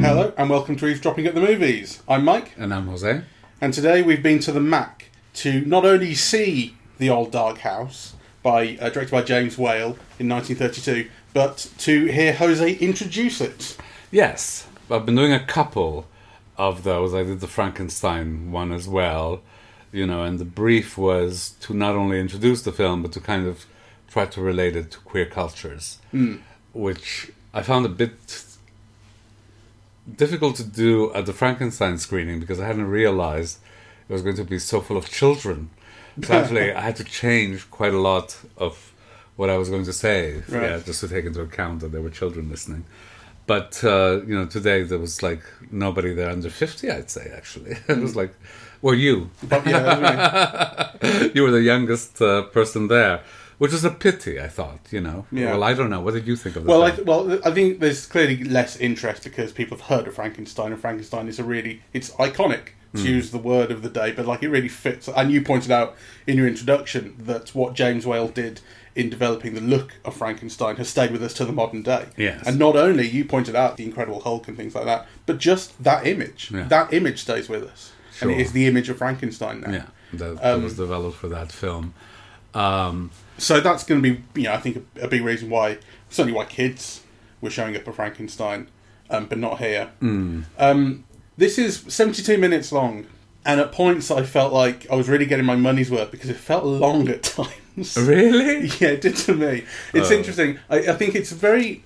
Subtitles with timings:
[0.00, 2.04] Hello, and welcome to Eavesdropping at the Movies.
[2.08, 3.22] I'm Mike, And I'm Jose.
[3.60, 8.14] and today we've been to the Mac to not only see The Old Dark House,
[8.44, 13.76] by uh, directed by James Whale in 1932, but to hear Jose introduce it.
[14.12, 16.06] Yes, I've been doing a couple
[16.56, 17.12] of those.
[17.12, 19.42] I did the Frankenstein one as well,
[19.92, 23.46] you know, and the brief was to not only introduce the film, but to kind
[23.46, 23.66] of
[24.08, 25.98] try to relate it to queer cultures,
[26.72, 28.44] which I found a bit
[30.16, 33.58] difficult to do at the Frankenstein screening because I hadn't realized
[34.08, 35.70] it was going to be so full of children.
[36.22, 38.92] So actually, I had to change quite a lot of
[39.36, 40.62] what I was going to say, Right.
[40.70, 42.84] yeah, just to take into account that there were children listening.
[43.46, 46.90] But uh, you know, today there was like nobody there under fifty.
[46.90, 48.34] I'd say actually, it was like,
[48.82, 50.92] well, you, But yeah,
[51.34, 53.22] you were the youngest uh, person there,
[53.58, 54.40] which is a pity.
[54.40, 55.26] I thought, you know.
[55.32, 55.52] Yeah.
[55.52, 56.00] Well, I don't know.
[56.00, 57.06] What did you think of well, I, film?
[57.06, 61.28] well, I think there's clearly less interest because people have heard of Frankenstein, and Frankenstein
[61.28, 64.50] is a really it's iconic to use the word of the day, but like it
[64.50, 65.08] really fits.
[65.08, 68.60] And you pointed out in your introduction that what James Whale did
[68.94, 72.06] in developing the look of Frankenstein has stayed with us to the modern day.
[72.16, 72.46] Yes.
[72.46, 75.82] And not only you pointed out the Incredible Hulk and things like that, but just
[75.82, 76.50] that image.
[76.52, 76.64] Yeah.
[76.64, 78.42] That image stays with us, and it Sure.
[78.42, 79.70] is the image of Frankenstein now.
[79.72, 79.84] yeah,
[80.14, 81.92] that, that Um, was developed for that film.
[82.54, 85.78] Um, So that's going to be, you know, I think a, a big reason why,
[86.10, 87.02] certainly why kids
[87.40, 88.68] were showing up at Frankenstein,
[89.10, 89.90] um, but not here.
[90.00, 91.04] Um,
[91.36, 93.06] this is 72 minutes long,
[93.44, 96.36] and at points I felt like I was really getting my money's worth because it
[96.36, 97.96] felt long at times.
[97.96, 98.66] really?
[98.80, 99.64] yeah, it did to me.
[99.94, 100.14] It's Oh.
[100.14, 100.58] interesting.
[100.70, 101.82] I, I think it's very,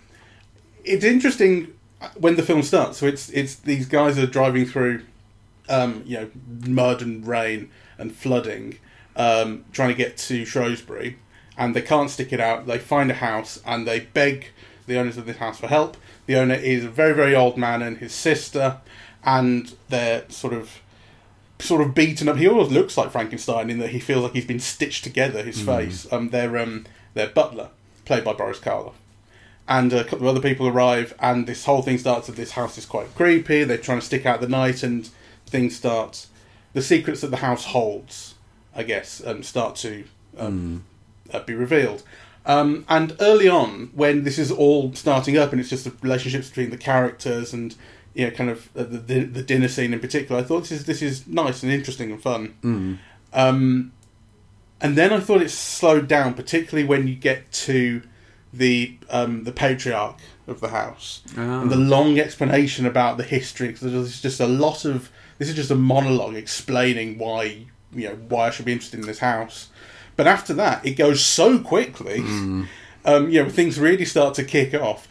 [0.84, 1.69] it's interesting
[2.17, 2.98] when the film starts.
[2.98, 5.03] So it's it's these guys are driving through,
[5.69, 6.31] um, you know,
[6.67, 8.78] mud and rain and flooding,
[9.17, 11.19] um, trying to get to Shrewsbury,
[11.56, 12.67] and they can't stick it out.
[12.67, 14.48] They find a house and they beg
[14.86, 15.97] the owners of this house for help.
[16.27, 18.79] The owner is a very very old man and his sister,
[19.24, 20.80] and they're sort of
[21.58, 22.36] sort of beaten up.
[22.36, 25.42] He always looks like Frankenstein in that he feels like he's been stitched together.
[25.42, 26.07] His face.
[26.12, 27.70] Um, their um, their butler,
[28.05, 28.95] played by Boris Karloff,
[29.68, 32.27] and a couple of other people arrive, and this whole thing starts.
[32.27, 33.64] That this house is quite creepy.
[33.64, 35.08] They're trying to stick out the night, and
[35.46, 36.27] things start.
[36.73, 38.34] The secrets that the house holds,
[38.74, 40.05] I guess, um, start to
[40.39, 40.84] um,
[41.33, 42.02] uh, be revealed.
[42.45, 46.48] Um, and early on, when this is all starting up, and it's just the relationships
[46.48, 47.74] between the characters and
[48.14, 50.73] you know, kind of uh, the, the the dinner scene in particular, I thought this
[50.73, 52.55] is this is nice and interesting and fun.
[53.33, 53.92] Um,
[54.80, 58.02] and then I thought it slowed down, particularly when you get to
[58.52, 61.61] the um, the patriarch of the house Ah.
[61.62, 63.68] and the long explanation about the history.
[63.68, 68.14] Because there's just a lot of this is just a monologue explaining why you know
[68.29, 69.69] why I should be interested in this house.
[70.17, 72.20] But after that, it goes so quickly.
[73.05, 75.07] Um, you know, things really start to kick off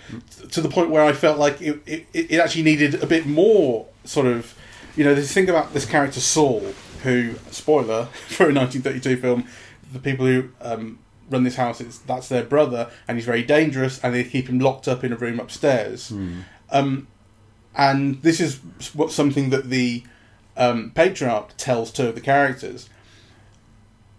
[0.51, 3.85] to the point where I felt like it, it, it actually needed a bit more
[4.03, 4.53] sort of,
[4.97, 9.47] you know, this thing about this character Saul, who, spoiler for a 1932 film,
[9.93, 10.99] the people who um,
[11.29, 14.59] run this house, it's, that's their brother, and he's very dangerous, and they keep him
[14.59, 16.11] locked up in a room upstairs.
[16.71, 17.07] Um,
[17.75, 18.59] and this is
[18.93, 20.03] what something that the
[20.57, 22.89] um, patriarch tells two of the characters.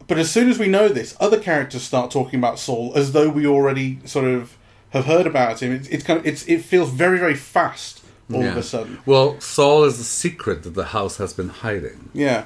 [0.08, 3.28] But as soon as we know this, other characters start talking about Saul as though
[3.28, 4.56] we already sort of
[4.90, 5.72] have heard about him.
[5.72, 8.02] It's, it's kind of it's it feels very very fast
[8.32, 8.98] all of a sudden.
[9.06, 12.10] Well, Saul is the secret that the house has been hiding.
[12.12, 12.44] Yeah,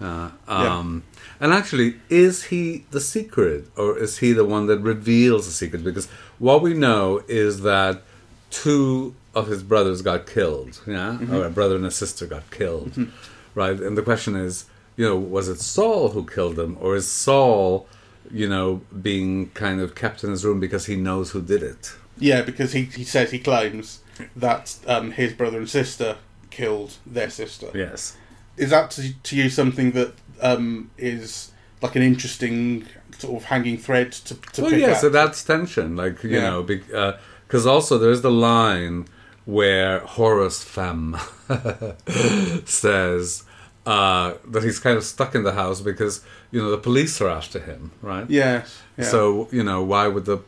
[0.00, 1.02] Uh, um,
[1.40, 5.84] And actually, is he the secret, or is he the one that reveals the secret?
[5.84, 6.06] Because
[6.38, 8.02] what we know is that
[8.50, 10.80] two of his brothers got killed.
[10.86, 13.08] Yeah, or a brother and a sister got killed,
[13.54, 13.78] right?
[13.78, 14.64] And the question is,
[14.96, 17.86] you know, was it Saul who killed them, or is Saul,
[18.30, 21.94] you know, being kind of kept in his room because he knows who did it?
[22.20, 24.00] yeah, because he he says he claims
[24.34, 26.16] that um, his brother and sister
[26.50, 27.68] killed their sister.
[27.74, 28.16] Yes.
[28.56, 32.84] Is that to, to you something that um, is like an interesting
[33.16, 35.00] sort of hanging thread to, to well, yeah, at?
[35.00, 35.94] so that's tension.
[35.94, 36.50] Like, you Yeah.
[36.50, 39.06] know, because also there's the line
[39.48, 41.16] where Horace Femm
[42.68, 43.44] says
[43.86, 47.30] uh, that he's kind of stuck in the house because, you know, the police are
[47.30, 48.28] after him, right?
[48.28, 48.82] yes.
[48.98, 49.04] Yeah.
[49.04, 50.40] So, you know, why would the.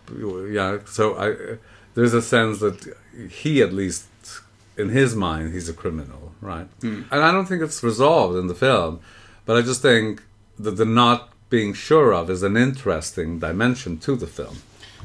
[0.52, 1.56] Yeah, so I,
[1.94, 2.94] there's a sense that
[3.30, 4.04] he, at least
[4.76, 6.66] in his mind, he's a criminal, right?
[6.82, 7.04] Hmm.
[7.10, 9.00] And I don't think it's resolved in the film,
[9.46, 10.22] but I just think
[10.58, 14.58] that the not being sure of is an interesting dimension to the film.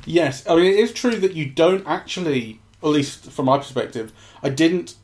[0.05, 4.13] Yes, I mean it is true that you don't actually, at least from my perspective,
[4.43, 4.95] I didn't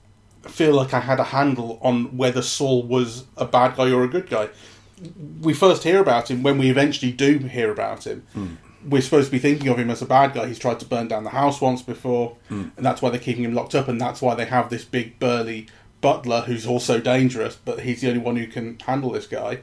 [0.44, 4.08] feel like I had a handle on whether Saul was a bad guy or a
[4.08, 4.50] good guy.
[5.42, 8.58] we first hear about him when we eventually do hear about him.
[8.88, 10.48] We're supposed to be thinking of him as a bad guy.
[10.48, 13.54] He's tried to burn down the house once before, and that's why they're keeping him
[13.54, 15.68] locked up, and that's why they have this big burly
[16.02, 19.60] butler who's also dangerous, but he's the only one who can handle this guy.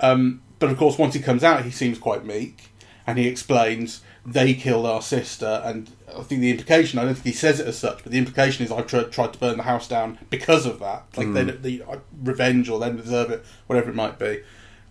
[0.00, 2.68] Um, but of course, once he comes out, he seems quite meek,
[3.08, 7.24] and he explains they killed our sister, and I think the implication, I don't think
[7.24, 9.62] he says it as such, but the implication is I tried, tried to burn the
[9.62, 13.88] house down because of that, like they, the uh, revenge or they deserve it, whatever
[13.88, 14.42] it might be.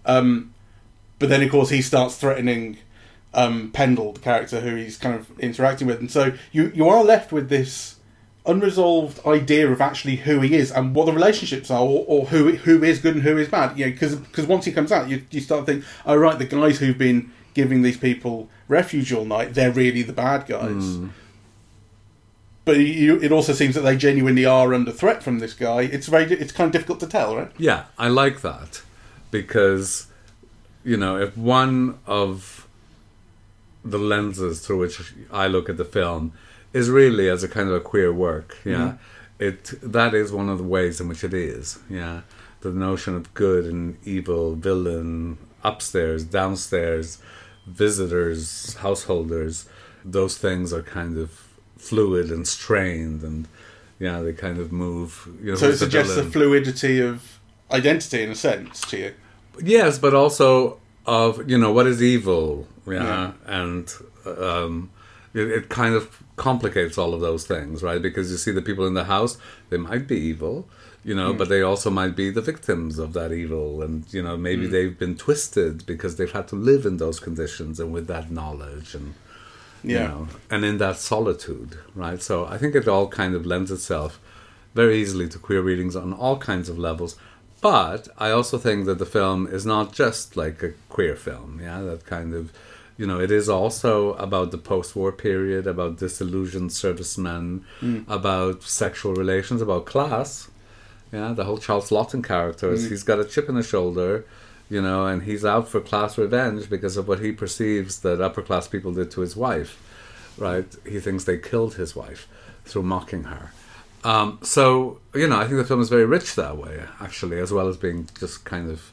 [0.04, 0.56] Um,
[1.20, 2.80] but then, of course, he starts threatening
[3.36, 7.04] um, Penderel, the character who he's kind of interacting with, and so you you are
[7.04, 7.98] left with this
[8.48, 12.54] unresolved idea of actually who he is and what the relationships are, or, or who
[12.54, 13.78] who is good and who is bad.
[13.78, 16.46] You know, because once he comes out, you you start to think, oh right, the
[16.46, 20.86] guys who've been giving these people refuge all night, they're really the bad guys.
[20.96, 21.08] Hmm.
[22.66, 25.82] But you, it also seems that they genuinely are under threat from this guy.
[25.82, 27.52] It's very, it's kind of difficult to tell, right?
[27.58, 28.84] Yeah, I like that
[29.32, 30.08] because
[30.84, 32.68] you know if one of
[33.84, 36.34] the lenses through which I look at the film
[36.74, 39.44] is really as a kind of a queer work, yeah, mm-hmm.
[39.44, 42.22] it that is one of the ways in which it is, yeah,
[42.62, 47.20] the notion of good and evil, villain, upstairs, downstairs,
[47.68, 49.68] visitors, householders,
[50.04, 51.30] those things are kind of
[51.78, 53.48] fluid and strained and
[54.00, 55.28] yeah, they kind of move.
[55.42, 57.40] You know, So it suggests the fluidity of
[57.72, 59.14] identity in a sense to you.
[59.62, 63.32] Yes, but also of you know what is evil, yeah, Yeah.
[63.46, 63.92] and
[64.26, 64.92] um,
[65.34, 68.02] it, it kind of complicates all of those things, right?
[68.02, 69.38] Because you see the people in the house,
[69.70, 70.68] they might be evil,
[71.08, 71.38] you know, Hmm.
[71.40, 74.74] but they also might be the victims of that evil, and you know maybe Hmm.
[74.74, 78.90] they've been twisted because they've had to live in those conditions and with that knowledge
[79.00, 79.08] and
[79.84, 80.08] you Yeah.
[80.08, 80.22] know,
[80.54, 81.72] and in that solitude,
[82.04, 82.22] right?
[82.30, 84.12] So I think it all kind of lends itself
[84.80, 87.16] very easily to queer readings on all kinds of levels.
[87.62, 91.82] But I also think that the film is not just like a queer film, yeah,
[91.90, 92.44] that kind of,
[93.00, 93.94] you know, it is also
[94.28, 97.46] about the post war period, about disillusioned servicemen,
[98.20, 100.50] about sexual relations, about class.
[101.12, 104.26] Yeah, the whole Charles Laughton character is he's got a chip in his shoulder,
[104.70, 108.42] you know, and he's out for class revenge because of what he perceives that upper
[108.42, 109.82] class people did to his wife,
[110.38, 110.66] right?
[110.86, 112.28] He thinks they killed his wife
[112.66, 113.52] through mocking her.
[114.04, 117.52] Um, so, you know, I think the film is very rich that way, actually, as
[117.52, 118.92] well as being just kind of,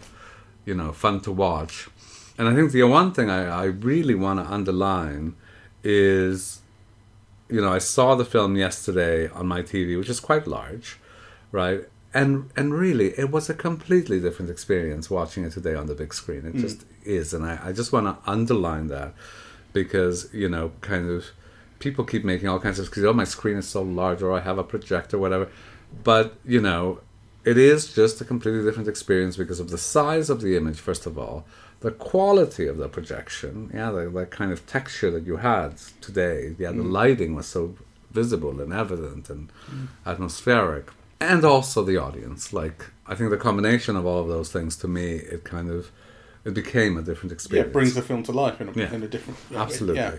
[0.64, 1.88] you know, fun to watch.
[2.38, 5.37] And I think the one thing I, I really want to underline
[5.82, 6.62] is,
[7.49, 10.99] you know, I saw the film yesterday on my TV, which is quite large,
[11.52, 11.84] right?
[12.14, 16.14] And and really, it was a completely different experience watching it today on the big
[16.14, 16.46] screen.
[16.46, 16.61] It mm.
[16.61, 19.14] just is, and I, I just want to underline that
[19.72, 21.26] because you know, kind of,
[21.81, 23.06] people keep making all kinds of excuses.
[23.06, 25.49] Oh, my screen is so large, or I have a projector, whatever.
[26.05, 27.00] But you know,
[27.44, 31.06] it is just a completely different experience because of the size of the image, first
[31.06, 31.44] of all,
[31.81, 36.55] the quality of the projection, yeah, the, the kind of texture that you had today,
[36.58, 36.90] yeah, the mm.
[36.90, 37.75] lighting was so
[38.10, 39.88] visible and evident and mm.
[40.06, 40.88] atmospheric,
[41.25, 42.53] and also the audience.
[42.53, 45.91] Like, I think the combination of all of those things, to me, it kind of
[46.44, 47.69] it became a different Yeah, experience.
[47.69, 48.93] it brings the film to life in a, Yeah.
[48.94, 50.00] in a different Absolutely.
[50.03, 50.15] Yeah.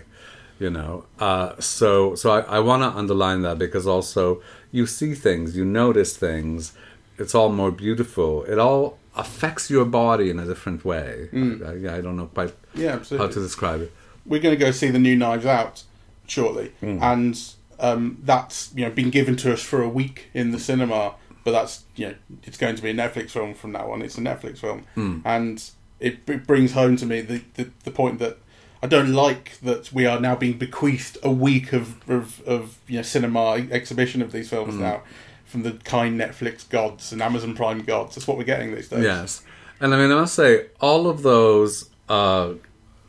[0.58, 4.40] You know, uh, so so I, I want to underline that because also
[4.72, 6.72] you see things, you notice things.
[7.18, 8.42] It's all more beautiful.
[8.44, 11.28] It all affects your body in a different way.
[11.32, 13.92] I, I, I don't know quite Yeah, how to describe it.
[14.24, 15.84] We're going to go see the new Knives Out
[16.26, 16.98] shortly, Hmm.
[17.02, 17.34] and
[17.80, 21.14] um, that's you know been given to us for a week in the cinema.
[21.44, 24.02] But that's you know it's going to be a Netflix film from now on.
[24.02, 25.20] It's a Netflix film, Hmm.
[25.24, 25.62] and
[26.00, 28.38] it, it brings home to me the, the the point that
[28.82, 32.96] I don't like that we are now being bequeathed a week of of, of you
[32.96, 35.02] know cinema exhibition of these films now
[35.44, 38.16] from the kind Netflix gods and Amazon Prime gods.
[38.16, 39.04] That's what we're getting these days.
[39.04, 39.42] Yes,
[39.80, 42.54] and I mean I must say all of those are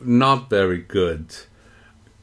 [0.00, 1.34] not very good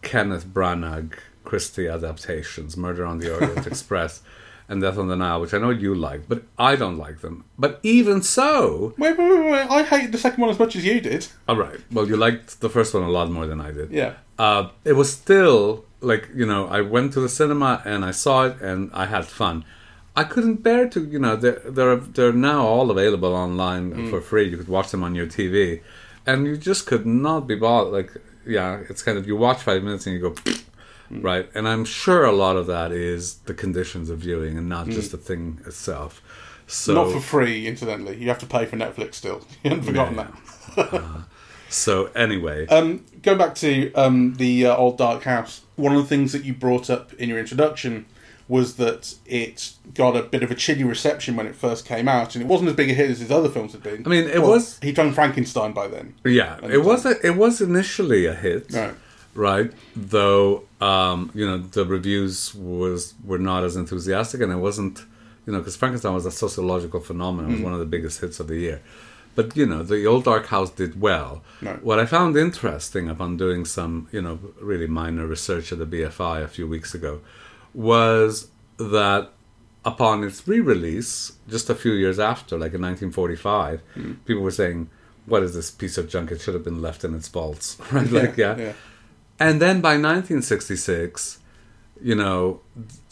[0.02, 1.12] Kenneth Branagh
[1.46, 4.22] Christie adaptations, Murder on the Orient Express
[4.68, 7.46] and Death on the Nile, which I know you like, but I don't like them.
[7.58, 9.68] But even so, Wait, wait, wait, wait!
[9.70, 11.28] I hated the second one as much as you did.
[11.48, 11.80] all right.
[11.92, 13.92] Well, you liked the first one a lot more than I did.
[13.92, 14.14] Yeah.
[14.40, 18.46] Uh, it was still like you know I went to the cinema and I saw
[18.48, 19.64] it and I had fun.
[20.16, 24.50] I couldn't bear to you know they're they're they're now all available online for free.
[24.50, 25.82] You could watch them on your TV,
[26.26, 27.94] and you just could not be bothered.
[27.94, 28.12] Like
[28.48, 30.36] yeah, it's kind of you watch five minutes and you go.
[31.10, 34.88] Right, and I'm sure a lot of that is the conditions of viewing and not
[34.90, 36.22] just the thing itself.
[36.68, 38.18] So, Not for free, incidentally.
[38.18, 39.46] You have to pay for Netflix still.
[39.64, 40.28] You haven't forgotten Yeah.
[40.76, 41.26] that.
[41.70, 46.08] so anyway, Um, going back to um, the uh, old dark house, one of the
[46.08, 48.06] things that you brought up in your introduction
[48.48, 52.36] was that it got a bit of a chilly reception when it first came out,
[52.36, 54.04] and it wasn't as big a hit as his other films had been.
[54.06, 56.14] I mean, it Well, was- He'd done Frankenstein by then.
[56.24, 58.94] Yeah, it was a, it was initially a hit, Right.
[59.36, 59.72] Right?
[59.96, 65.06] Though um, you know the reviews was were not as enthusiastic, and it wasn't
[65.46, 68.40] you know because Frankenstein was a sociological phenomenon, it was one of the biggest hits
[68.40, 68.82] of the year.
[69.36, 71.44] But you know the Old Dark House did well.
[71.62, 71.84] Right.
[71.84, 76.42] What I found interesting upon doing some you know really minor research at the BFI
[76.42, 77.22] a few weeks ago
[77.74, 79.30] was that
[79.84, 83.82] upon its re-release, just a few years after, like in 1945,
[84.26, 84.90] people were saying,
[85.26, 86.32] "What is this piece of junk?
[86.32, 88.10] It should have been left in its vaults." Right?
[88.10, 88.58] like, yeah.
[88.58, 88.74] yeah.
[89.40, 91.40] And then by 1966,
[92.02, 92.62] you know,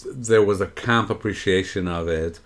[0.05, 2.39] there was a camp appreciation of it.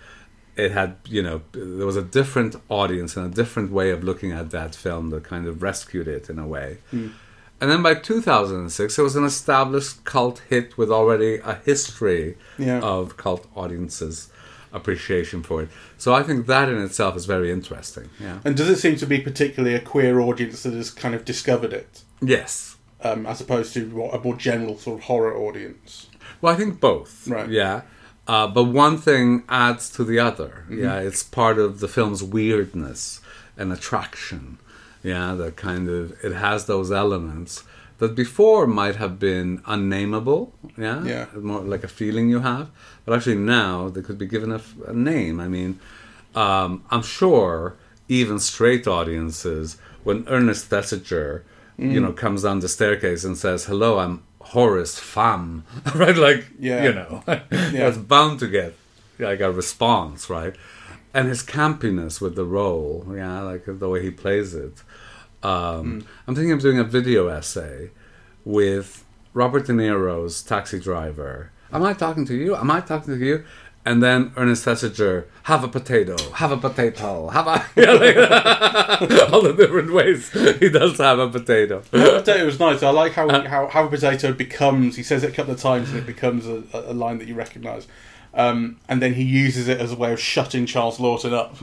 [0.56, 4.32] It had, you know, there was a different audience and a different way of looking
[4.32, 6.78] at that film that kind of rescued it in a way.
[6.92, 7.10] Hmm.
[7.60, 12.80] And then by 2006, it was an established cult hit with already a history Yeah.
[12.82, 14.30] of cult audiences'
[14.74, 15.70] appreciation for it.
[15.98, 18.10] So I think that in itself is very interesting.
[18.20, 18.40] Yeah.
[18.46, 21.74] And does it seem to be particularly a queer audience that has kind of discovered
[21.74, 22.77] it, Yes.
[23.08, 26.08] Um, as opposed to what, a more general sort of horror audience?
[26.42, 27.28] Well, I think both.
[27.28, 27.50] Right.
[27.50, 27.82] Yeah.
[28.28, 30.66] Uh, but one thing adds to the other.
[30.66, 30.84] Mm-hmm.
[30.84, 31.00] Yeah.
[31.00, 33.22] It's part of the film's weirdness
[33.58, 34.58] and attraction.
[35.04, 35.34] Yeah.
[35.36, 37.64] That kind of, it has those elements
[38.00, 40.54] that before might have been unnameable.
[40.78, 41.04] Yeah.
[41.04, 41.26] Yeah.
[41.36, 42.70] More like a feeling you have.
[43.06, 45.40] But actually now they could be given a name.
[45.40, 45.80] I mean,
[46.36, 47.76] um, I'm sure
[48.10, 51.44] even straight audiences, when Ernest Thesiger,
[51.80, 51.92] Mm.
[51.94, 55.62] you know, comes down the staircase and says, "Hello, I'm Horace Femm,"
[55.96, 56.16] right?
[56.18, 56.84] Like, Yeah.
[56.86, 58.74] you know, that's bound to get
[59.20, 60.56] like a response, right?
[61.14, 64.84] And his campiness with the role, yeah, like the way he plays it.
[65.44, 67.92] Um, I'm thinking of doing a video essay
[68.44, 69.04] with
[69.34, 71.52] Robert De Niro's Taxi Driver.
[71.72, 72.56] Am I talking to you?
[72.56, 73.44] Am I talking to you?
[73.88, 78.18] And then Ernest Thesiger, have a potato, have a potato, have a yeah, like,
[79.32, 80.30] all the different ways
[80.60, 81.82] he does have a potato.
[81.92, 82.84] The potato was nice.
[82.84, 84.98] I like how, how how a potato becomes.
[84.98, 87.34] He says it a couple of times, and it becomes a, a line that you
[87.36, 87.88] recognise.
[88.34, 91.56] Um, and then he uses it as a way of shutting Charles Laughton up.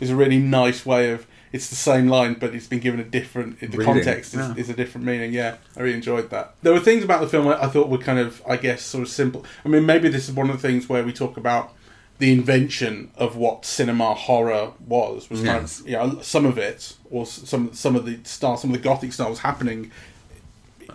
[0.00, 1.26] It's a really nice way of.
[1.52, 3.60] It's the same line, but it's been given a different.
[3.60, 4.54] The Reading, context is, yeah.
[4.56, 5.32] is a different meaning.
[5.32, 6.54] Yeah, I really enjoyed that.
[6.62, 9.02] There were things about the film I, I thought were kind of, I guess, sort
[9.02, 9.44] of simple.
[9.64, 11.72] I mean, maybe this is one of the things where we talk about
[12.18, 15.30] the invention of what cinema horror was.
[15.30, 15.80] Was kind Yes.
[15.80, 19.12] of, yeah, some of it, or some some of the style, some of the gothic
[19.12, 19.90] style was happening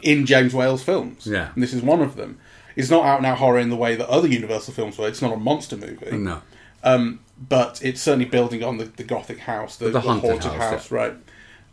[0.01, 1.27] in James Whale's films.
[1.27, 1.51] Yeah.
[1.53, 2.39] And this is one of them.
[2.75, 5.07] It's not out and out horror in the way that other Universal films were.
[5.07, 6.17] It's not a monster movie.
[6.17, 6.41] No.
[6.83, 10.71] Um, but it's certainly building on the, the Gothic house, the, The the, haunted house,
[10.71, 11.13] house, right?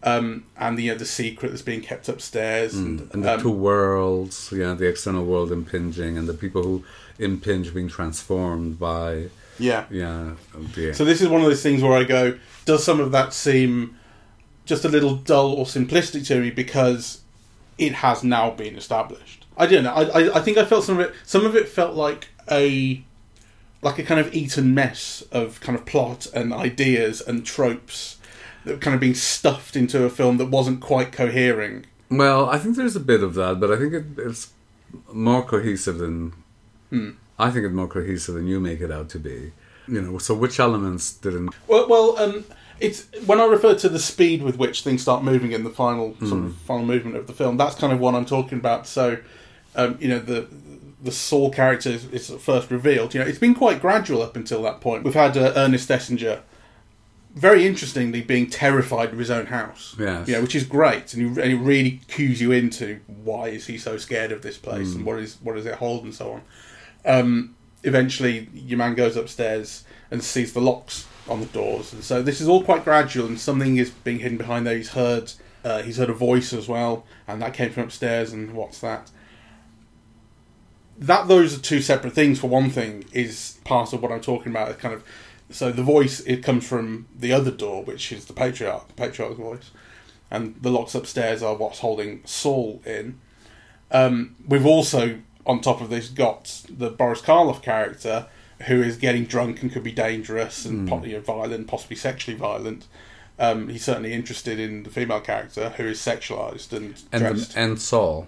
[0.02, 3.34] Um, and the you know, the secret that's being kept upstairs, and, Mm, and the
[3.34, 6.84] um, two worlds, yeah, the external world impinging, and the people who
[7.18, 9.24] impinge being transformed by,
[9.58, 9.86] yeah.
[9.90, 10.34] yeah,
[10.74, 13.32] the, So this is one of those things where I go, does some of that
[13.32, 13.96] seem
[14.66, 17.22] just a little dull or simplistic to me because
[17.76, 19.46] it has now been established?
[19.56, 19.92] I don't know.
[19.92, 21.14] I, I, I think I felt some of it.
[21.24, 23.02] Some of it felt like a
[23.82, 28.16] like a kind of Eton mess of kind of plot and ideas and tropes
[28.64, 31.86] that were kind of being stuffed into a film that wasn't quite cohering.
[32.10, 34.52] Well, I think there's a bit of that, but I think it, it's
[35.12, 36.32] more cohesive than
[37.38, 39.52] I think it's more cohesive than you make it out to be.
[39.86, 41.54] You know, so which elements didn't?
[41.66, 42.44] Well, well, um,
[42.80, 46.14] it's when I refer to the speed with which things start moving in the final
[46.20, 47.56] sort of final movement of the film.
[47.56, 48.86] That's kind of what I'm talking about.
[48.86, 49.18] So,
[49.74, 50.48] um, you know, the
[51.02, 53.14] the Saul character is, is first revealed.
[53.14, 55.04] You know, it's been quite gradual up until that point.
[55.04, 56.40] We've had uh, Ernest Thesiger,
[57.34, 59.94] very interestingly, being terrified of his own house.
[59.98, 60.26] Yes.
[60.26, 63.66] You know, which is great, and, you, and it really cues you into why is
[63.66, 66.32] he so scared of this place and what is what does it hold and so
[66.32, 66.42] on.
[67.04, 72.22] Um, eventually, your man goes upstairs and sees the locks on the doors, and so
[72.22, 74.76] this is all quite gradual, and something is being hidden behind there.
[74.76, 75.32] He's heard
[75.64, 78.32] uh, he's heard a voice as well, and that came from upstairs.
[78.32, 79.10] And what's that?
[80.98, 82.40] That those are two separate things.
[82.40, 84.78] For one thing, is part of what I'm talking about.
[84.78, 85.04] Kind of,
[85.50, 89.38] so the voice it comes from the other door, which is the patriarch, the patriarch's
[89.38, 89.70] voice,
[90.30, 93.20] and the locks upstairs are what's holding Saul in.
[93.90, 98.26] Um, we've also, on top of this, got the Boris Karloff character
[98.66, 102.36] who is getting drunk and could be dangerous and po- you know, violent, possibly sexually
[102.36, 102.86] violent.
[103.38, 107.80] Um, he's certainly interested in the female character who is sexualized and, And the, and
[107.80, 108.26] Saul,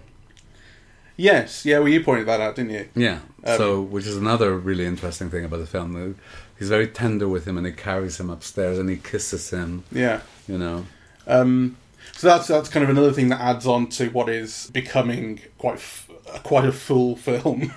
[1.21, 1.79] yes, yeah.
[1.79, 2.89] Well, you pointed that out, didn't you?
[2.95, 3.19] yeah.
[3.43, 6.15] Um, so, which is another really interesting thing about the film.
[6.59, 9.83] He's very tender with him, and he carries him upstairs, and he kisses him.
[9.91, 10.21] Yeah.
[10.47, 10.85] You know,
[11.27, 11.77] Um,
[12.13, 15.75] so that's that's kind of another thing that adds on to what is becoming quite
[15.75, 16.09] f-
[16.43, 17.73] quite a full film.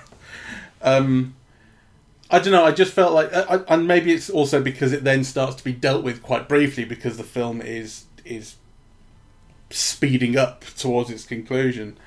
[0.81, 1.35] um,
[2.29, 2.65] I don't know.
[2.65, 5.63] I just felt like, uh, I, and maybe it's also because it then starts to
[5.63, 8.55] be dealt with quite briefly because the film is is
[9.69, 11.97] speeding up towards its conclusion.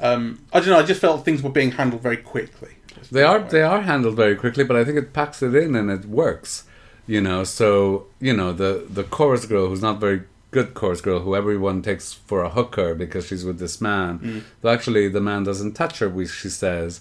[0.00, 0.78] Um, I don't know.
[0.78, 2.70] I just felt things were being handled very quickly.
[3.12, 5.90] They are they are handled very quickly, but I think it packs it in and
[5.90, 6.64] it works.
[7.06, 11.20] You know, so you know the the chorus girl who's not very good chorus girl
[11.20, 14.18] who everyone takes for a hooker because she's with this man.
[14.20, 14.42] Mm.
[14.62, 16.08] Though actually the man doesn't touch her.
[16.08, 17.00] we- She says.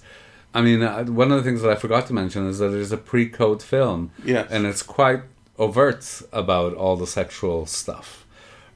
[0.55, 2.79] I mean, uh, one of the things that I forgot to mention is that it
[2.79, 4.47] is a pre-code film, Yes.
[4.51, 5.21] and it's quite
[5.57, 8.23] overt about all the sexual stuff,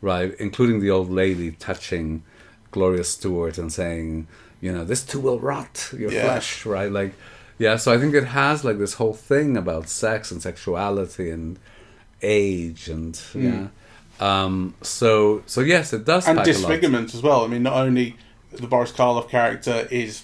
[0.01, 0.33] right?
[0.39, 2.23] Including the old lady touching
[2.71, 4.27] Gloria Stuart and saying,
[4.61, 6.23] you know, this too will rot your Yeah.
[6.23, 6.91] flesh, right?
[6.91, 7.13] Like,
[7.59, 7.75] yeah.
[7.77, 11.57] So I think it has like this whole thing about sex and sexuality and
[12.21, 13.67] age and yeah.
[14.19, 16.55] Um, so so yes, it does and pack a lot.
[16.57, 17.43] disfigurement as well.
[17.43, 18.15] I mean, not only
[18.51, 20.23] the Boris Karloff character is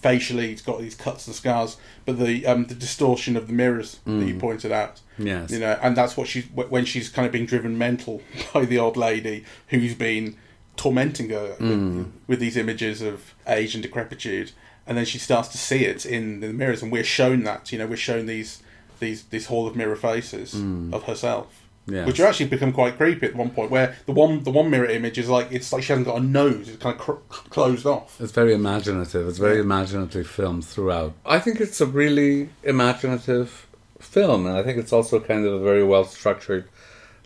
[0.00, 4.00] facially he's got these cuts and scars, but the um, the distortion of the mirrors
[4.06, 5.00] that you pointed out.
[5.18, 5.50] Yes.
[5.50, 8.22] you know, and that's what she's when she's kind of being driven mental
[8.54, 10.36] by the old lady who's been
[10.78, 12.02] tormenting her with, hmm.
[12.26, 14.52] with these images of age and decrepitude,
[14.86, 17.70] and then she starts to see it in the mirrors, and we're shown that.
[17.70, 18.62] You know, we're shown these
[19.00, 20.94] these this hall of mirror faces hmm.
[20.94, 21.64] of herself.
[21.86, 22.06] Yes.
[22.06, 25.18] Which actually become quite creepy at one point, where the one the one mirror image
[25.18, 27.12] is like it's like she hasn't got a nose; it's kind of cr-
[27.50, 28.20] closed off.
[28.20, 29.26] It's very imaginative.
[29.26, 31.14] It's very imaginatively filmed throughout.
[31.24, 33.66] I think it's a really imaginative
[34.00, 36.68] film, and I think it's also kind of a very well structured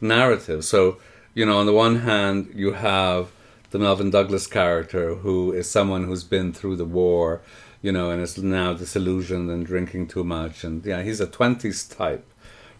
[0.00, 0.64] narrative.
[0.64, 0.98] So,
[1.34, 3.30] you know, on the one hand, you have
[3.72, 7.40] the Melvyn Douglas character, who is someone who's been through the war,
[7.80, 11.88] you know, and is now disillusioned and drinking too much, and yeah, he's a twenties
[11.88, 12.24] type,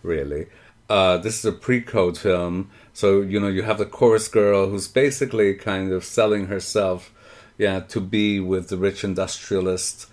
[0.03, 0.47] really.
[0.91, 4.87] Uh, this is a pre-code film, so you know you have the chorus girl who's
[4.87, 7.11] basically kind of selling herself,
[7.57, 10.09] yeah, to be with the rich industrialist.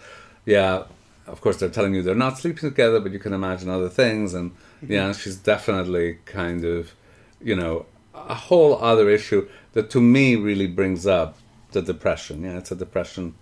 [0.45, 0.83] Yeah,
[1.27, 4.33] of course they're telling you they're not sleeping together, but you can imagine other things,
[4.33, 6.93] and yeah, she's definitely kind of,
[7.41, 11.37] you know, a whole other issue that to me really brings up
[11.71, 12.43] the depression.
[12.43, 13.35] Yeah, it's a depression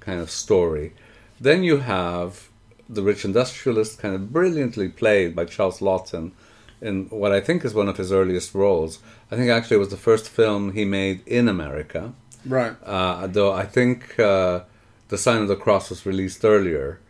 [0.00, 0.92] kind of story.
[1.40, 2.48] Then you have
[2.88, 6.32] the rich industrialist, kind of brilliantly played by Charles Laughton
[6.80, 8.98] in what I think is one of his earliest roles.
[9.30, 12.12] I think actually it was the first film he made in America.
[12.44, 12.74] Right.
[12.84, 14.62] Uh, though I think uh,
[15.08, 17.00] The Sign of the Cross was released earlier.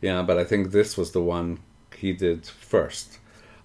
[0.00, 1.60] Yeah, but I think this was the one
[1.96, 3.18] he did first.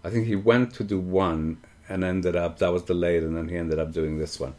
[0.03, 3.49] I think he went to do one and ended up that was delayed, and then
[3.49, 4.55] he ended up doing this one.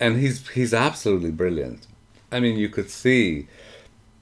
[0.00, 1.86] And he's he's absolutely brilliant.
[2.32, 3.48] I mean, you could see.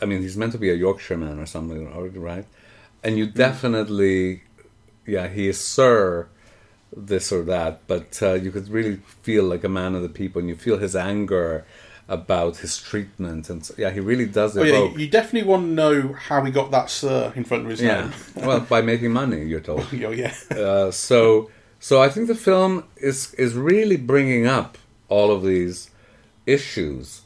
[0.00, 1.88] I mean, he's meant to be a Yorkshireman or something,
[2.20, 2.44] right?
[3.04, 4.42] And you definitely,
[5.06, 6.28] yeah, he is Sir
[6.96, 10.40] this or that, but uh, you could really feel like a man of the people,
[10.40, 11.64] and you feel his anger
[12.08, 15.62] about his treatment, and so, yeah, he really does Oh, yeah, you, you definitely want
[15.64, 18.12] to know how he got that sir in front of his yeah, name.
[18.46, 19.86] well, by making money, you're told.
[20.04, 20.34] Oh, yeah.
[20.50, 21.50] Uh, so,
[21.82, 25.90] so I think the film is is really bringing up all of these
[26.46, 27.22] issues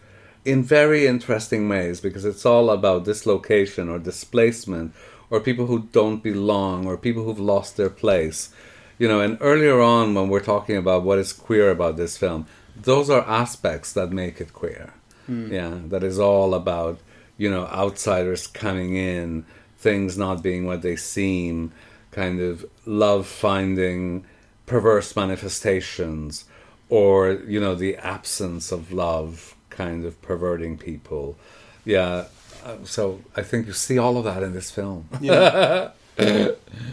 [0.46, 4.94] in very interesting ways because it's all about dislocation or displacement
[5.28, 8.48] or people who don't belong or people who've lost their place.
[8.96, 12.46] You know, and earlier on when we're talking about what is queer about this film,
[12.74, 14.94] those are aspects that make it queer.
[15.26, 15.52] Hmm.
[15.52, 16.98] Yeah, that is all about,
[17.36, 19.44] you know, outsiders coming in,
[19.76, 21.72] things not being what they seem,
[22.10, 24.24] kind of love finding
[24.66, 26.44] perverse manifestations,
[26.88, 31.36] or, you know, the absence of love kind of perverting people.
[31.84, 32.26] Yeah,
[32.64, 35.08] uh, so I think you see all of that in this film.
[35.20, 35.90] Yeah.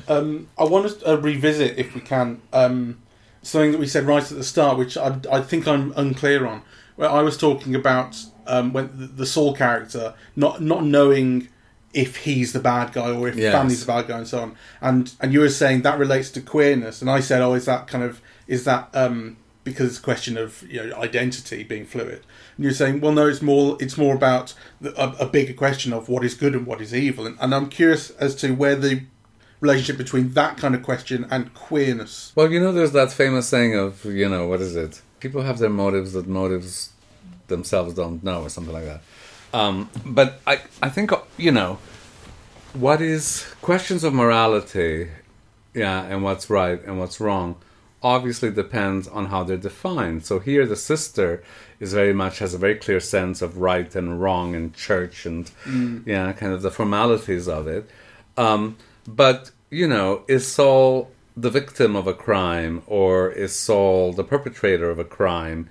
[0.07, 2.99] um, I want to uh, revisit, if we can, um,
[3.41, 6.61] something that we said right at the start, which I, I think I'm unclear on.
[6.95, 11.47] Where I was talking about um, when the, the Saul character not not knowing
[11.93, 13.53] if he's the bad guy or if Yes.
[13.53, 16.41] Fanny's the bad guy and so on, and and you were saying that relates to
[16.41, 20.01] queerness, and I said, oh, is that kind of is that um, because it's a
[20.01, 22.21] question of you know identity being fluid,
[22.57, 25.93] and you're saying, well, no, it's more it's more about the, a, a bigger question
[25.93, 28.75] of what is good and what is evil, and, and I'm curious as to where
[28.75, 29.03] the
[29.61, 32.33] relationship between that kind of question and queerness.
[32.35, 35.01] Well, you know, there's that famous saying of, you know, what is it?
[35.21, 36.91] People have their motives that motives
[37.47, 39.01] themselves don't know, or something like that.
[39.53, 41.77] Um, but I, I think, you know,
[42.73, 45.09] what is questions of morality,
[45.73, 47.55] yeah, and what's right and what's wrong,
[48.01, 50.25] obviously depends on how they're defined.
[50.25, 51.43] So here, the sister
[51.79, 55.49] is very much has a very clear sense of right and wrong and church and
[56.05, 57.89] yeah, kind of the formalities of it.
[58.37, 64.23] Um, but you know, is Saul the victim of a crime or is Saul the
[64.23, 65.69] perpetrator of a crime?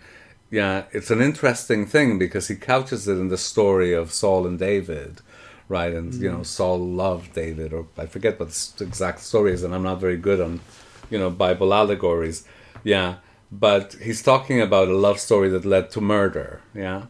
[0.52, 4.58] Yeah, it's an interesting thing because he couches it in the story of Saul and
[4.58, 5.22] David,
[5.66, 5.94] right?
[5.94, 6.46] And you know, mm.
[6.46, 10.18] Saul loved David, or I forget what the exact story is, and I'm not very
[10.18, 10.60] good on,
[11.08, 12.44] you know, Bible allegories.
[12.84, 13.14] Yeah,
[13.50, 16.60] but he's talking about a love story that led to murder.
[16.74, 17.06] Yeah,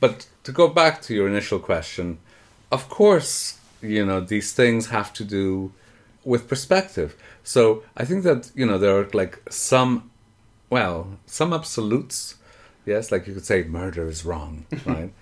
[0.00, 2.18] but to go back to your initial question,
[2.72, 5.70] of course, you know, these things have to do
[6.24, 7.14] with perspective.
[7.44, 10.10] So I think that you know there are like some,
[10.70, 12.36] well, some absolutes.
[12.86, 15.12] Yes, like you could say murder is wrong, right?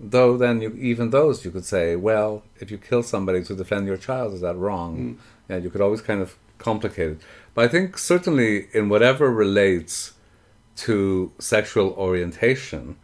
[0.00, 3.86] Though then, you, even those you could say, well, if you kill somebody to defend
[3.86, 4.98] your child, is that wrong?
[4.98, 5.16] Mm.
[5.48, 7.20] Yeah, you could always kind of complicate it.
[7.54, 10.14] But I think certainly in whatever relates
[10.76, 12.96] to sexual orientation,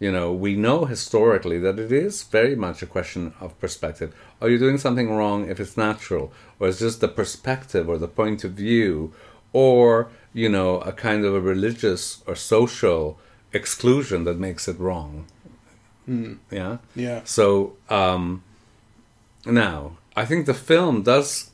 [0.00, 4.12] you know, we know historically that it is very much a question of perspective.
[4.40, 8.08] Are you doing something wrong if it's natural, or is just the perspective or the
[8.08, 9.12] point of view,
[9.52, 13.18] or you know, a kind of a religious or social
[13.52, 15.26] exclusion that makes it wrong?
[16.50, 16.78] Yeah.
[16.94, 17.20] Yeah.
[17.24, 18.42] So um,
[19.44, 21.50] now, I think the film does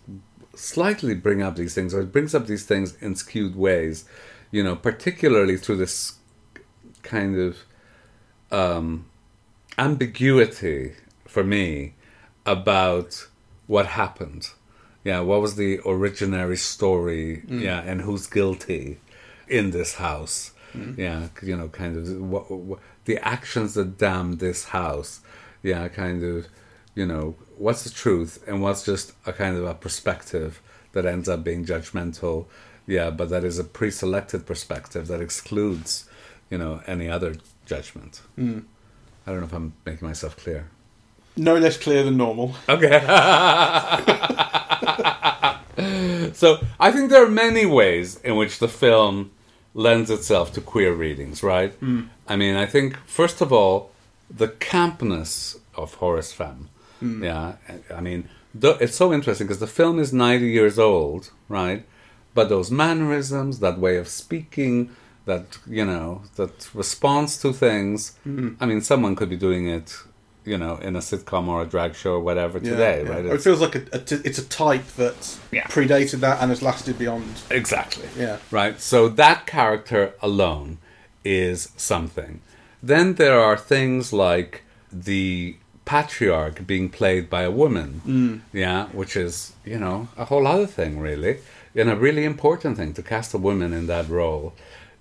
[0.54, 4.04] slightly bring up these things, or it brings up these things in skewed ways,
[4.50, 6.14] you know, particularly through this
[7.02, 7.58] kind of
[8.50, 9.06] um,
[9.78, 10.94] ambiguity
[11.26, 11.94] for me
[12.44, 13.28] about
[13.66, 14.50] what happened.
[15.08, 17.42] Yeah, what was the originary story?
[17.46, 17.62] Mm.
[17.62, 19.00] Yeah, and who's guilty
[19.48, 20.52] in this house?
[20.74, 20.98] Mm.
[20.98, 25.22] Yeah, you know, kind of what, what, the actions that damned this house.
[25.62, 26.48] Yeah, kind of,
[26.94, 30.60] you know, what's the truth and what's just a kind of a perspective
[30.92, 32.44] that ends up being judgmental.
[32.86, 36.06] Yeah, but that is a pre-selected perspective that excludes,
[36.50, 38.20] you know, any other judgment.
[38.38, 38.64] Mm.
[39.26, 40.68] I don't know if I'm making myself clear.
[41.38, 42.54] No less clear than normal.
[42.68, 43.00] Okay.
[46.32, 49.30] so I think there are many ways in which the film
[49.74, 51.72] lends itself to queer readings, right?
[51.74, 52.02] Hmm.
[52.26, 53.92] I mean, I think first of all,
[54.28, 56.66] the campness of Horace Femm.
[57.00, 57.22] Hmm.
[57.22, 57.54] Yeah,
[57.94, 58.28] I mean,
[58.60, 61.84] it's so interesting because the film is ninety years old, right?
[62.34, 64.90] But those mannerisms, that way of speaking,
[65.26, 68.16] that you know, that response to things.
[68.24, 68.54] Hmm.
[68.60, 69.96] I mean, someone could be doing it,
[70.48, 73.10] you know, in a sitcom or a drag show or whatever Yeah, today, yeah.
[73.12, 73.24] right?
[73.26, 75.64] It feels like a, a t- it's a type that Yeah.
[75.66, 77.34] predated that and has lasted beyond.
[77.50, 78.08] Exactly.
[78.18, 78.38] Yeah.
[78.50, 78.80] Right.
[78.80, 80.78] So that character alone
[81.24, 82.40] is something.
[82.82, 88.02] Then there are things like the patriarch being played by a woman.
[88.06, 88.40] Mm.
[88.52, 91.38] Yeah, which is, you know, a whole other thing really.
[91.74, 94.52] And a really important thing to cast a woman in that role.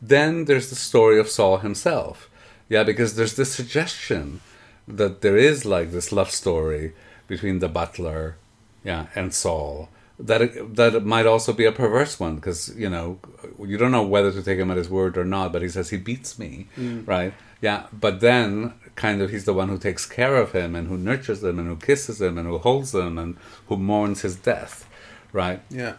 [0.01, 2.29] Then there's the story of Saul himself.
[2.69, 4.41] Yeah, because there's this suggestion
[4.87, 6.93] that there is like this love story
[7.27, 8.37] between the butler
[8.83, 9.89] yeah, and Saul.
[10.19, 13.19] That that might also be a perverse one because you know
[13.59, 15.51] you don't know whether to take him at his word or not.
[15.51, 17.05] But he says he beats me, mm.
[17.05, 17.33] right?
[17.61, 20.97] Yeah, but then kind of he's the one who takes care of him and who
[20.97, 24.89] nurtures him and who kisses him and who holds him and who mourns his death,
[25.33, 25.61] right?
[25.69, 25.95] Yeah.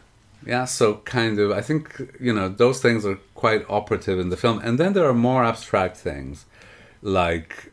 [0.47, 4.37] Yeah, so kind of, I think, you know, those things are quite operative in the
[4.37, 4.61] film.
[4.61, 6.47] And then there are more abstract things,
[7.03, 7.73] like,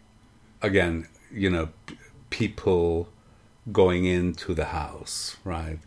[0.65, 1.97] again, you know, p-
[2.29, 3.09] people
[3.71, 5.79] going into the house, right?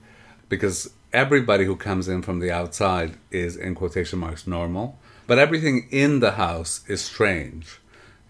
[0.48, 4.98] Because everybody who comes in from the outside is, in quotation marks, normal.
[5.26, 7.80] But everything in the house is strange,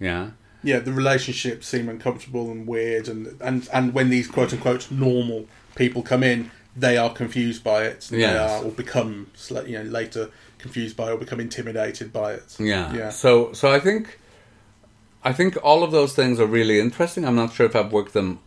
[0.00, 0.30] yeah?
[0.62, 5.46] Yeah, the relationships seem uncomfortable and weird, and, and, and when these quote unquote normal
[5.76, 8.08] people come in, they are confused by it.
[8.10, 9.30] They are, or become,
[9.66, 12.56] you know, later confused by it, or become intimidated by it.
[12.58, 12.92] Yeah.
[12.92, 13.10] Yeah.
[13.10, 14.18] So so I think
[15.28, 17.26] I think all of those things are really interesting.
[17.26, 18.38] I'm not sure if I've worked them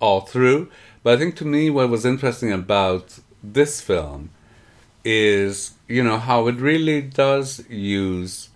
[0.00, 0.70] all through,
[1.02, 4.28] but I think to me what was interesting about this film
[5.02, 8.50] is, you know, how it really does use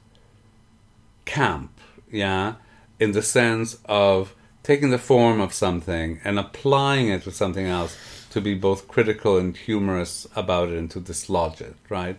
[1.24, 1.70] camp,
[2.12, 2.56] yeah,
[3.00, 7.96] in the sense of taking the form of something and applying it to something else
[8.28, 12.18] to be both critical and humorous about it and to dislodge it, right?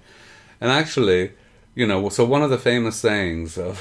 [0.60, 1.34] And actually,
[1.76, 3.80] you know, so one of the famous sayings of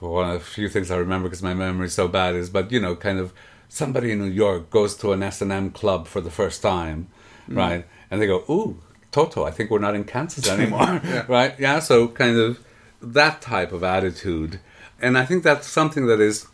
[0.00, 2.70] one of the few things I remember because my memory is so bad is, but
[2.70, 3.32] you know, kind of
[3.68, 7.08] somebody in New York goes to an S and M club for the first time,
[7.48, 7.56] mm.
[7.56, 7.86] right?
[8.10, 8.80] And they go, "Ooh,
[9.10, 11.58] Toto, I think we're not in Kansas anymore," right?
[11.58, 12.60] Yeah, so kind of
[13.02, 14.60] that type of attitude,
[15.00, 16.46] and I think that's something that is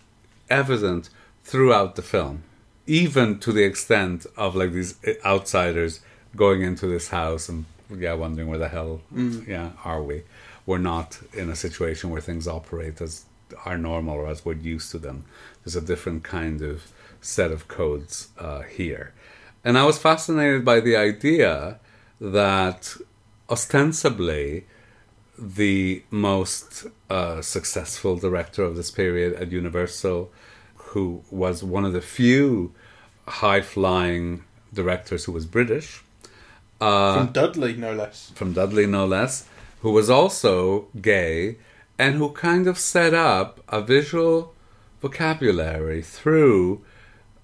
[0.49, 1.11] evident
[1.45, 2.45] throughout the film,
[2.87, 6.01] even to the extent of like these eh, outsiders
[6.35, 9.01] going into this house and yeah, wondering where the hell
[9.47, 10.23] yeah are we?
[10.67, 13.25] We're not in a situation where things operate as
[13.65, 15.25] are normal or as we're used to them.
[15.63, 19.13] There's a different kind of set of codes uh, here,
[19.63, 21.79] and I was fascinated by the idea
[22.21, 22.97] that
[23.51, 24.67] ostensibly
[25.39, 30.31] the most uh, successful director of this period at Universal,
[30.77, 32.73] who was one of the few
[33.27, 36.03] high flying directors who was British.
[36.81, 38.31] Uh, From Dudley, no less.
[38.35, 39.47] from Dudley, no less,
[39.81, 41.57] who was also gay
[41.99, 44.53] and who kind of set up a visual
[45.01, 46.83] vocabulary through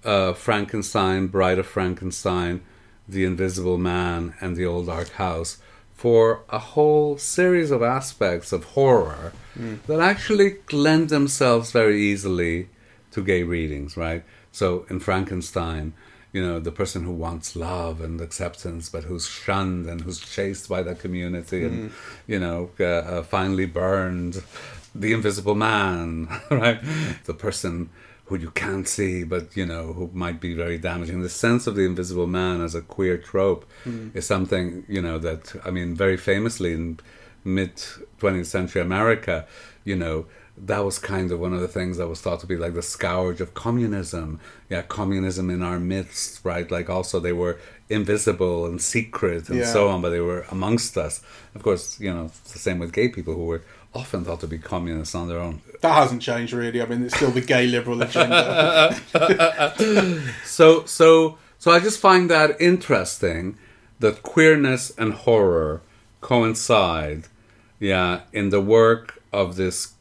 [0.03, 2.61] uh, Frankenstein, Bride of Frankenstein,
[3.07, 5.57] The Invisible Man, and The Old Dark House
[5.93, 9.33] for a whole series of aspects of horror
[9.85, 12.69] that actually lend themselves very easily
[13.11, 14.23] to gay readings, right?
[14.51, 15.93] So in Frankenstein,
[16.33, 20.69] you know, the person who wants love and acceptance, but who's shunned and who's chased
[20.69, 21.91] by the community and,
[22.25, 24.41] you know, uh, uh, finally burned,
[24.95, 26.79] the invisible man, right?
[27.25, 27.89] The person
[28.25, 31.21] who you can't see, but, you know, who might be very damaging.
[31.21, 33.69] The sense of the invisible man as a queer trope
[34.13, 36.99] is something, you know, that, I mean, very famously in
[37.43, 37.75] mid
[38.19, 39.45] 20th century America,
[39.83, 40.27] you know,
[40.63, 42.81] that was kind of one of the things that was thought to be like the
[42.83, 44.39] scourge of communism.
[44.69, 46.69] Yeah, communism in our midst, right?
[46.69, 47.57] Like also they were
[47.89, 49.65] invisible and secret and Yeah.
[49.65, 51.21] so on, but they were amongst us.
[51.55, 54.47] Of course, you know, it's the same with gay people who were often thought to
[54.47, 55.61] be communists on their own.
[55.81, 56.81] That hasn't changed really.
[56.81, 58.95] I mean, it's still the gay liberal agenda.
[60.45, 63.57] So, so, so I just find that interesting
[63.99, 65.81] that queerness and horror
[66.21, 67.23] coincide,
[67.79, 69.93] yeah, in the work of this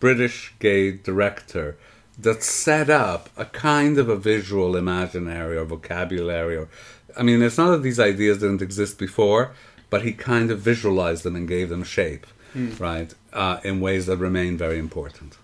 [0.00, 1.76] British gay director
[2.18, 6.56] that set up a kind of a visual imaginary or vocabulary.
[6.56, 6.68] Or,
[7.16, 9.52] I mean, it's not that these ideas didn't exist before,
[9.90, 12.26] but he kind of visualized them and gave them shape,
[12.78, 15.38] right, uh, in ways that remain very important.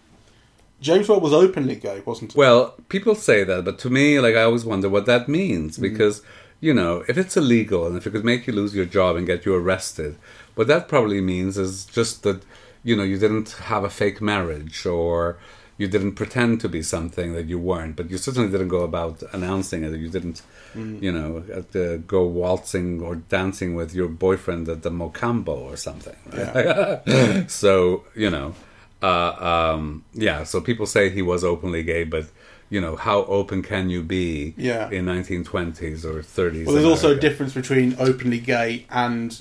[0.80, 2.38] James Whale was openly gay, wasn't he?
[2.38, 5.83] Well, people say that, but to me, like I always wonder what that means Mm-hmm.
[5.83, 6.22] because
[6.61, 9.26] you know, if it's illegal and if it could make you lose your job and
[9.26, 10.16] get you arrested,
[10.54, 12.42] what that probably means is just that
[12.85, 15.37] you know you didn't have a fake marriage or
[15.77, 19.23] you didn't pretend to be something that you weren't, but you certainly didn't go about
[19.33, 19.92] announcing it.
[19.99, 20.42] You didn't,
[20.77, 21.03] Mm.
[21.03, 21.40] you know,
[21.73, 26.16] the, go waltzing or dancing with your boyfriend at the Mocambo or something.
[26.33, 27.51] Right?
[27.62, 28.55] so you know,
[29.03, 29.33] uh,
[29.75, 30.44] um, yeah.
[30.44, 32.27] So people say he was openly gay, but
[32.70, 34.90] you know, how open can you be Yeah.
[34.90, 36.64] in 1920s or 30s?
[36.66, 39.40] well, there's also a difference between openly gay and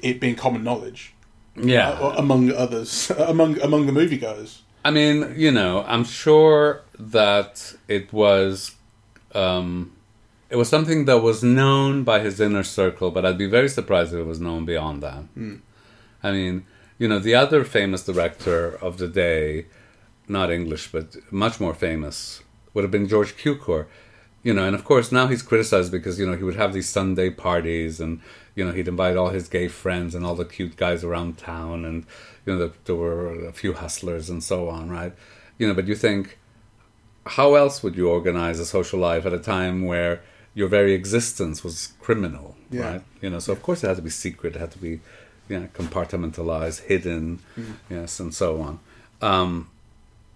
[0.00, 1.12] it being common knowledge
[1.56, 1.90] yeah.
[1.90, 4.60] uh, among others, among among the moviegoers.
[4.84, 8.74] I mean, you know, I'm sure that it was
[9.34, 9.92] um,
[10.50, 14.12] it was something that was known by his inner circle, but I'd be very surprised
[14.12, 15.24] if it was known beyond that.
[16.22, 16.66] I mean,
[16.98, 19.66] you know, the other famous director of the day,
[20.28, 22.42] not English, but much more famous,
[22.74, 23.86] would have been George Cukor.
[24.42, 26.88] You know, and of course now he's criticized because you know he would have these
[26.88, 28.20] Sunday parties and
[28.54, 31.84] you know he'd invite all his gay friends and all the cute guys around town
[31.84, 32.04] and
[32.44, 35.12] you know there, there were a few hustlers and so on, right?
[35.58, 36.38] You know, but you think
[37.26, 40.22] how else would you organize a social life at a time where
[40.54, 42.82] your very existence was criminal, Yeah.
[42.90, 43.02] right?
[43.22, 45.00] You know, so of course it had to be secret, it had to be
[45.48, 47.40] you know, compartmentalized, hidden,
[47.90, 48.80] yes, and so on.
[49.20, 49.68] Um,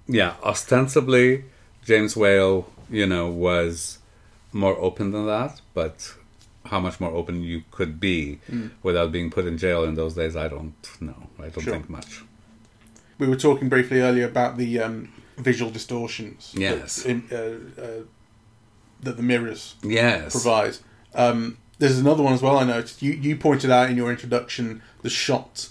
[0.09, 1.45] yeah, ostensibly,
[1.85, 3.99] James Whale, you know, was
[4.53, 6.15] more open than that, but
[6.67, 8.39] how much more open you could be
[8.83, 11.29] without being put in jail in those days, I don't know.
[11.39, 11.73] I don't Sure.
[11.73, 12.23] think much.
[13.19, 16.53] We were talking briefly earlier about the um, visual distortions.
[16.57, 17.03] Yes.
[17.03, 18.03] That, in, uh, uh,
[19.03, 20.33] that the mirrors Yes.
[20.33, 20.77] provide.
[21.15, 22.59] Um, there's another one as well.
[22.59, 25.69] I noticed you you pointed out in your introduction the shot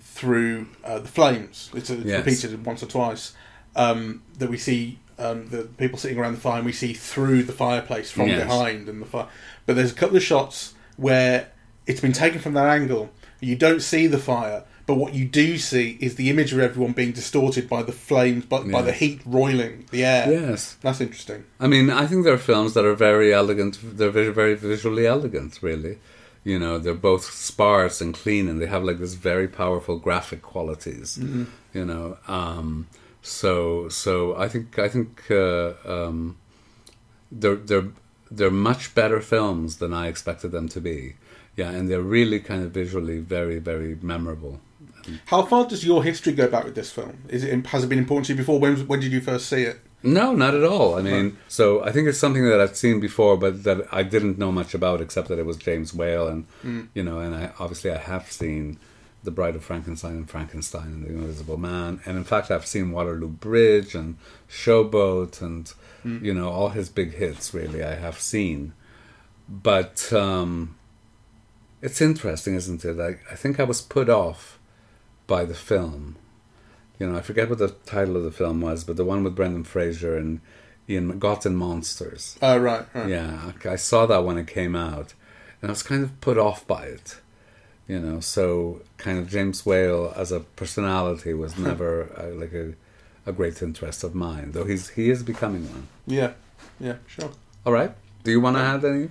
[0.00, 1.70] through uh, the flames.
[1.74, 2.18] It's, it's Yes.
[2.24, 3.32] repeated once or twice
[3.76, 7.44] um, that we see um, the people sitting around the fire, and we see through
[7.44, 8.42] the fireplace from Yes.
[8.44, 9.28] behind and the fire.
[9.66, 11.48] But there's a couple of shots where
[11.86, 13.10] it's been taken from that angle.
[13.40, 16.92] You don't see the fire, but what you do see is the image of everyone
[16.92, 20.30] being distorted by the flames, by, by the heat roiling the air.
[20.30, 20.76] Yes.
[20.80, 21.44] That's interesting.
[21.58, 23.78] I mean, I think there are films that are very elegant.
[23.82, 25.98] They're very, very visually elegant, really.
[26.42, 30.42] You know, they're both sparse and clean, and they have like this very powerful graphic
[30.42, 31.18] qualities.
[31.72, 32.86] You know, um,
[33.22, 36.36] so so I think I think uh, um,
[37.32, 37.88] they're they're
[38.36, 41.14] they're much better films than I expected them to be.
[41.56, 44.60] Yeah, and they're really kind of visually very very memorable.
[45.26, 47.24] How far does your history go back with this film?
[47.28, 48.58] Is it has it been important to you before?
[48.58, 49.80] When when did you first see it?
[50.02, 50.96] No, not at all.
[50.96, 54.38] I mean, so I think it's something that I've seen before, but that I didn't
[54.38, 56.88] know much about, except that it was James Whale, and mm.
[56.92, 58.78] you know, and I obviously I have seen
[59.24, 62.92] The Bride of Frankenstein and Frankenstein and The Invisible Man, and in fact I've seen
[62.92, 64.16] Waterloo Bridge and
[64.48, 65.72] Showboat and
[66.22, 67.52] you know all his big hits.
[67.52, 68.74] Really, I have seen,
[69.48, 70.76] but um,
[71.82, 73.00] it's interesting, isn't it?
[73.00, 74.58] I, I think I was put off
[75.26, 76.16] by the film
[76.98, 79.34] you know, I forget what the title of the film was, but the one with
[79.34, 80.40] Brendan Fraser and
[80.88, 82.38] Ian Gods and Monsters.
[82.40, 83.08] Oh, right, right.
[83.08, 85.14] Yeah, I saw that when it came out,
[85.60, 87.20] and I was kind of put off by it.
[87.86, 92.74] You know, so kind of James Whale as a personality was never uh, like a,
[93.26, 95.88] a great interest of mine, though he's he is becoming one.
[96.06, 96.32] Yeah,
[96.80, 97.30] yeah, sure.
[97.66, 97.92] All right.
[98.22, 99.10] Do you want to add any?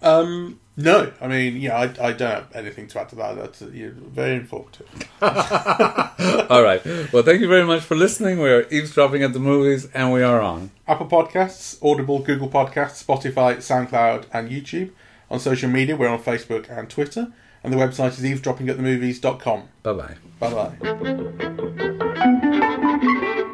[0.00, 3.34] Um, no, I mean, yeah, I, I don't have anything to add to that.
[3.34, 4.86] That's uh, you're very informative.
[5.20, 6.84] All right.
[7.12, 8.38] Well, thank you very much for listening.
[8.38, 13.56] We're eavesdropping at the movies, and we are on Apple Podcasts, Audible, Google Podcasts, Spotify,
[13.56, 14.90] SoundCloud, and YouTube.
[15.30, 17.32] On social media, we're on Facebook and Twitter.
[17.62, 19.68] And the website is eavesdroppingatthemovies.com.
[19.82, 20.14] Bye bye.
[20.38, 20.54] Bye
[23.34, 23.44] bye.